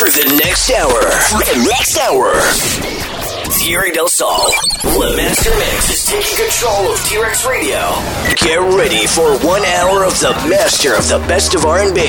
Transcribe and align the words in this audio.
for 0.00 0.08
the 0.08 0.40
next 0.42 0.70
hour. 0.70 0.98
For 1.28 1.44
the 1.44 1.68
next 1.68 1.98
hour. 1.98 2.32
Thierry 3.52 3.92
Del 3.92 4.08
Sol, 4.08 4.48
the 4.80 5.12
Master 5.14 5.50
Mix 5.60 5.92
is 5.92 6.06
taking 6.08 6.48
control 6.48 6.90
of 6.90 6.98
T-Rex 7.04 7.44
Radio. 7.44 7.84
Get 8.40 8.56
ready 8.80 9.06
for 9.06 9.36
one 9.44 9.62
hour 9.76 10.04
of 10.06 10.18
the 10.18 10.32
master 10.48 10.94
of 10.96 11.06
the 11.06 11.18
best 11.28 11.54
of 11.54 11.66
R&B, 11.66 12.00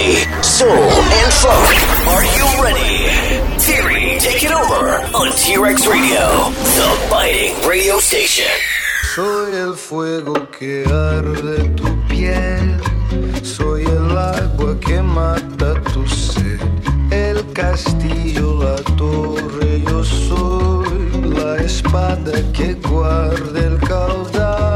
soul, 0.42 0.72
and 0.72 1.34
funk. 1.44 1.76
Are 2.08 2.24
you 2.24 2.64
ready? 2.64 3.12
Thierry, 3.60 4.18
take 4.20 4.46
it 4.46 4.54
over 4.56 5.04
on 5.12 5.36
T-Rex 5.36 5.86
Radio, 5.86 6.48
the 6.80 7.08
biting 7.12 7.60
radio 7.68 8.00
station. 8.00 8.48
Soy 9.14 9.52
el 9.52 9.76
fuego 9.76 10.50
que 10.50 10.86
arde 10.86 11.76
tu 11.76 12.08
piel, 12.08 12.80
soy 13.44 13.84
el 13.84 14.18
agua 14.18 14.80
que 14.80 15.02
mata 15.02 15.74
tu 15.92 16.08
sed, 16.08 16.62
castillo, 17.54 18.64
la 18.64 18.76
torre, 18.96 19.82
yo 19.82 20.04
soy 20.04 21.12
la 21.36 21.58
espada 21.58 22.32
que 22.54 22.74
guarda 22.76 23.60
el 23.60 23.78
caudal, 23.80 24.71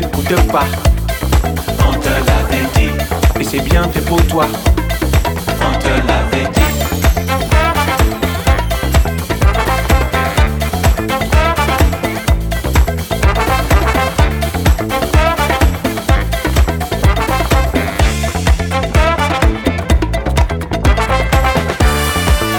N'écoutes 0.00 0.52
pas, 0.52 0.64
on 1.88 1.92
te 1.98 2.08
l'avait 2.08 2.66
dit. 2.76 2.92
Et 3.40 3.42
c'est 3.42 3.58
bien 3.58 3.82
fait 3.88 4.00
pour 4.02 4.24
toi, 4.28 4.46
on 5.60 5.78
te 5.80 5.88
l'avait 5.88 6.48
dit. 6.52 6.60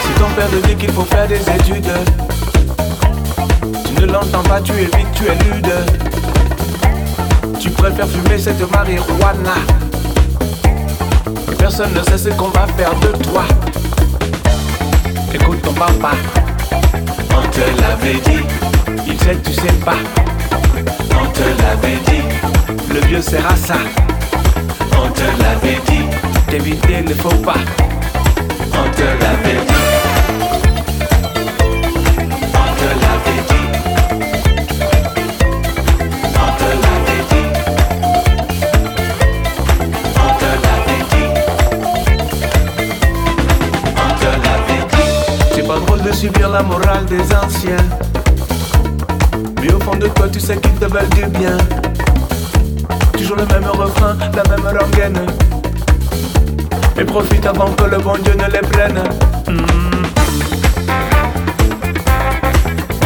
Si 0.01 0.11
ton 0.19 0.29
père 0.35 0.49
te 0.49 0.67
dit 0.67 0.75
qu'il 0.75 0.91
faut 0.91 1.03
faire 1.03 1.27
des 1.29 1.39
études, 1.39 1.93
tu 3.85 4.01
ne 4.01 4.07
l'entends 4.07 4.43
pas, 4.43 4.59
tu 4.59 4.73
évites, 4.73 5.11
tu 5.13 5.23
es 5.23 5.53
lude. 5.53 6.08
Tu 7.79 7.85
préfères 7.85 8.09
fumer 8.09 8.37
cette 8.37 8.71
marijuana. 8.71 9.55
Personne 11.57 11.93
ne 11.93 12.03
sait 12.03 12.17
ce 12.17 12.29
qu'on 12.35 12.49
va 12.49 12.67
faire 12.75 12.93
de 12.99 13.07
toi. 13.23 13.43
Écoute 15.33 15.61
ton 15.61 15.71
papa, 15.71 16.11
on 17.31 17.47
te 17.47 17.81
l'avait 17.81 18.19
dit. 18.19 18.43
Il 19.07 19.17
sait, 19.21 19.37
tu 19.37 19.53
sais 19.53 19.71
pas. 19.85 19.95
On 21.11 21.25
te 21.27 21.39
l'avait 21.61 21.99
dit. 22.05 22.93
Le 22.93 22.99
vieux 23.07 23.21
sera 23.21 23.55
ça. 23.55 23.75
On 25.01 25.09
te 25.11 25.41
l'avait 25.41 25.79
dit. 25.87 26.03
D'éviter 26.49 27.01
ne 27.01 27.13
faut 27.13 27.29
pas. 27.37 27.61
On 28.73 28.89
te 28.91 29.03
l'avait 29.03 29.65
dit. 29.65 29.78
Subir 46.19 46.49
la 46.49 46.61
morale 46.61 47.05
des 47.05 47.21
anciens. 47.33 47.77
Mais 49.61 49.73
au 49.73 49.79
fond 49.79 49.95
de 49.95 50.07
toi, 50.07 50.27
tu 50.27 50.41
sais 50.41 50.57
qu'ils 50.57 50.73
te 50.73 50.83
veulent 50.83 51.07
du 51.15 51.25
bien. 51.27 51.57
Toujours 53.13 53.37
le 53.37 53.45
même 53.45 53.69
refrain, 53.69 54.17
la 54.35 54.43
même 54.43 54.65
rengaine. 54.65 55.25
Et 56.99 57.05
profite 57.05 57.45
avant 57.45 57.71
que 57.71 57.85
le 57.85 57.97
bon 57.99 58.15
Dieu 58.21 58.33
ne 58.33 58.51
les 58.51 58.67
prenne. 58.67 59.01
Hmm. 59.47 60.03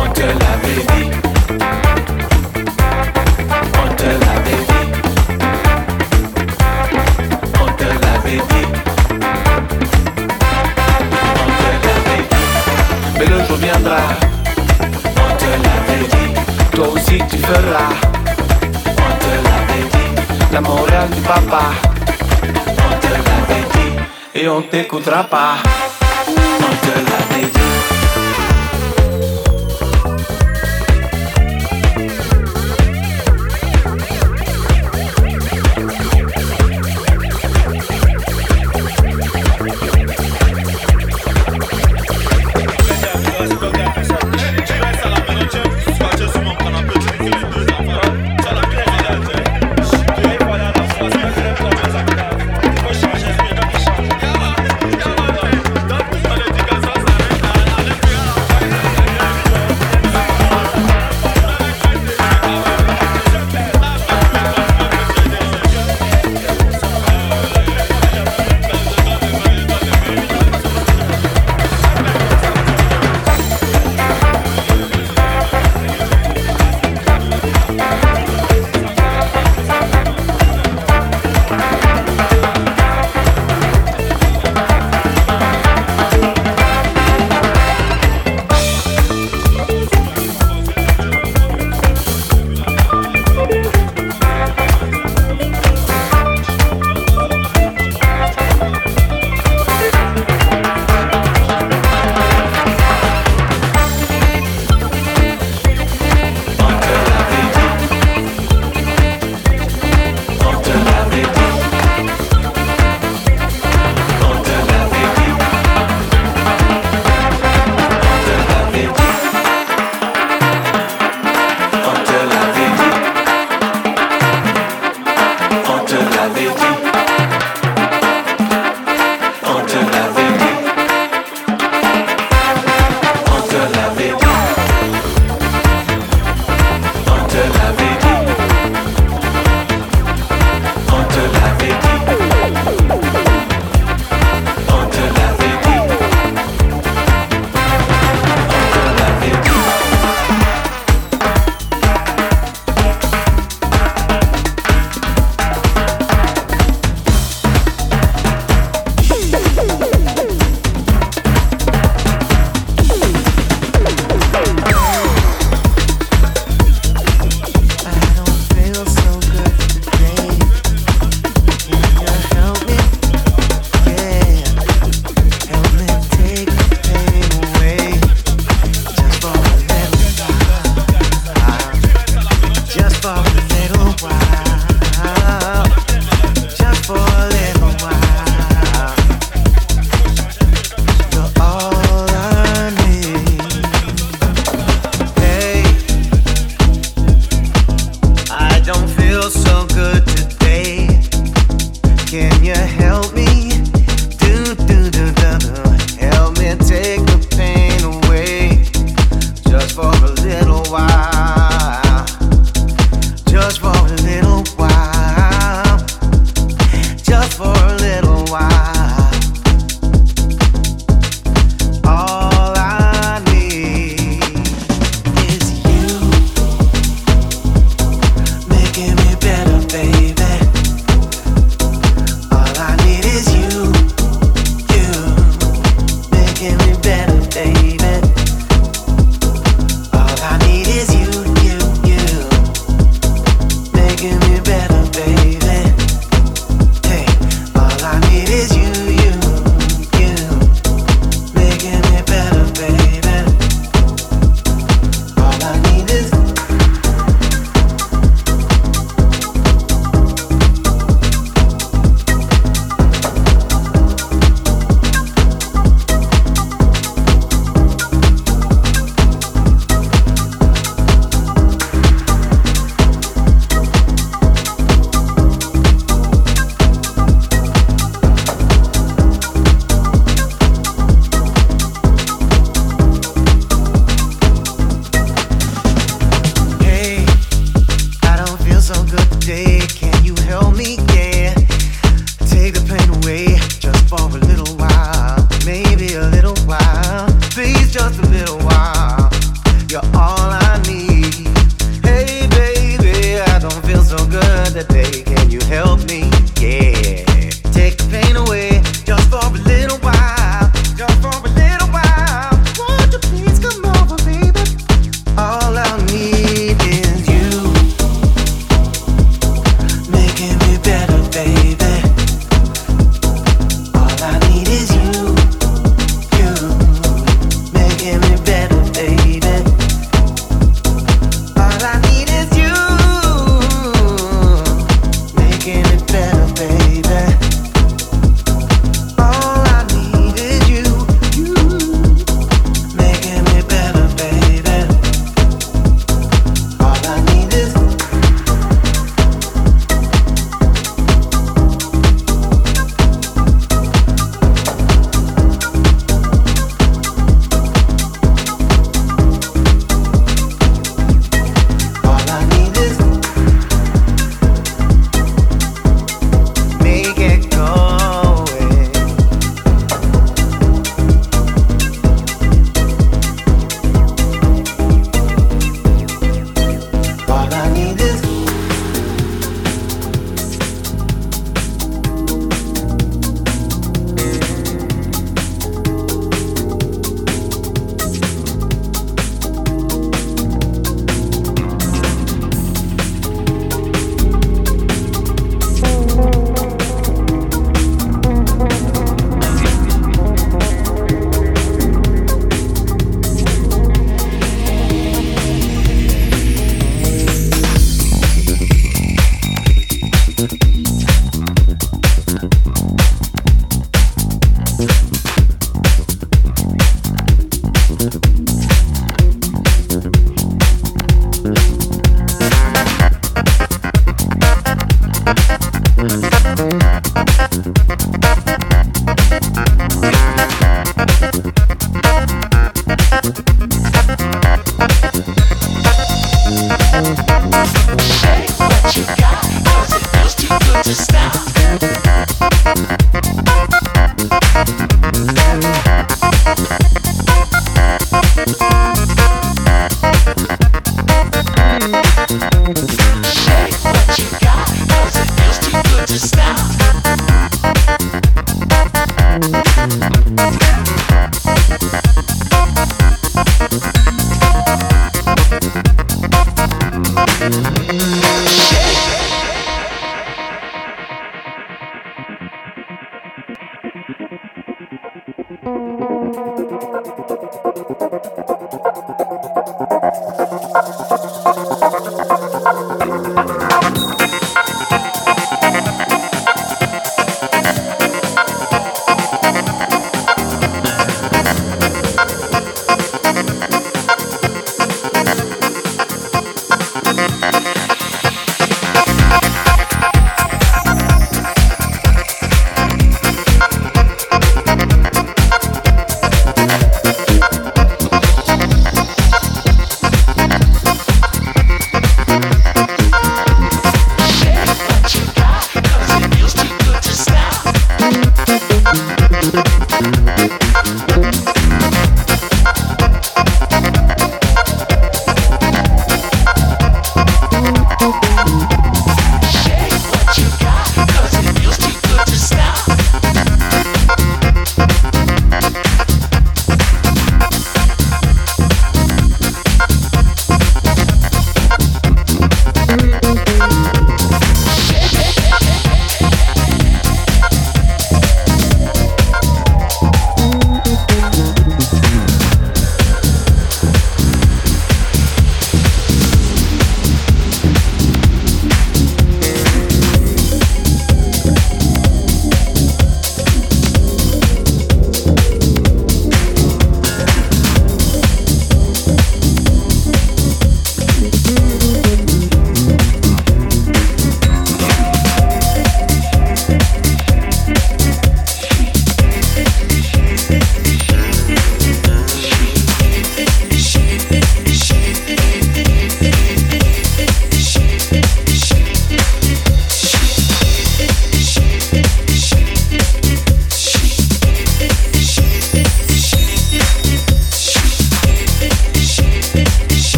On 0.00 0.12
te 0.12 0.20
l'avait 0.20 0.84
dit. 0.92 1.89
Aussi 17.50 17.58
tu 17.58 17.62
feras. 17.62 17.94
On 18.86 19.12
te 19.18 19.32
l'avait 19.44 19.86
dit. 19.92 20.52
La 20.52 20.60
morale 20.60 21.10
du 21.10 21.20
papa. 21.22 21.62
On 22.42 22.98
te 23.00 23.06
l'avait 23.06 23.66
dit. 23.74 24.40
Et 24.40 24.48
on 24.48 24.62
t'écoutera 24.62 25.24
pas. 25.24 25.56
On 26.28 26.86
te 26.86 26.94
l'avait 26.94 27.46
dit. 27.46 27.69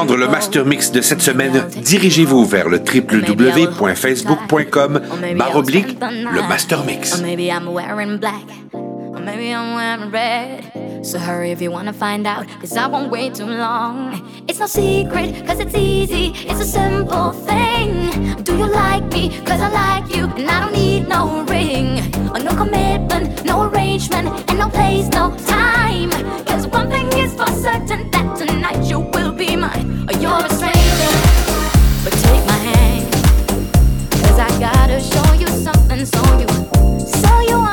Réentendre 0.00 0.16
le 0.16 0.28
master 0.28 0.64
mix 0.64 0.90
de 0.92 1.02
cette 1.02 1.22
semaine, 1.22 1.64
dirigez-vous 1.82 2.44
vers 2.44 2.68
le 2.68 2.78
www.facebook.com 2.78 5.00
barre 5.36 5.56
oblique 5.56 5.96
le 6.00 6.48
master 6.48 6.84
mix. 6.84 7.20
So 11.02 11.18
hurry 11.18 11.50
if 11.50 11.62
you 11.62 11.70
wanna 11.70 11.94
find 11.94 12.26
out, 12.26 12.46
cause 12.60 12.76
I 12.76 12.86
won't 12.86 13.10
wait 13.10 13.34
too 13.34 13.46
long. 13.46 14.20
It's 14.46 14.60
no 14.60 14.66
secret, 14.66 15.46
cause 15.46 15.58
it's 15.58 15.74
easy, 15.74 16.34
it's 16.46 16.60
a 16.60 16.64
simple 16.66 17.32
thing. 17.32 18.36
Do 18.42 18.54
you 18.58 18.66
like 18.66 19.10
me? 19.10 19.30
Cause 19.46 19.62
I 19.62 19.70
like 19.70 20.14
you, 20.14 20.24
and 20.26 20.46
I 20.46 20.60
don't 20.60 20.74
need 20.74 21.08
no 21.08 21.42
ring. 21.48 22.00
Or 22.34 22.40
no 22.40 22.54
commitment, 22.54 23.42
no 23.46 23.62
arrangement, 23.62 24.28
and 24.50 24.58
no 24.58 24.68
place, 24.68 25.08
no 25.08 25.34
time. 25.46 26.10
Cause 26.44 26.66
one 26.66 26.90
thing 26.90 27.08
is 27.14 27.32
for 27.34 27.46
certain 27.46 27.99
you 36.00 36.06
something 36.06 36.48
so 36.48 36.48
you, 36.48 37.00
so 37.06 37.40
you 37.40 37.69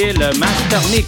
Le 0.00 0.30
Mix. 0.92 1.07